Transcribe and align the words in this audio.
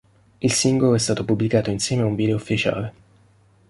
Il 0.41 0.51
singolo 0.51 0.95
è 0.95 0.97
stato 0.97 1.23
pubblicato 1.23 1.69
insieme 1.69 2.01
a 2.01 2.07
un 2.07 2.15
video 2.15 2.35
ufficiale. 2.35 2.93